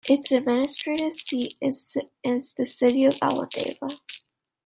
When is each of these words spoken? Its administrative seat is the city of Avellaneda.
Its 0.09 0.31
administrative 0.31 1.13
seat 1.13 1.53
is 1.61 1.93
the 2.23 2.65
city 2.65 3.05
of 3.05 3.13
Avellaneda. 3.21 3.95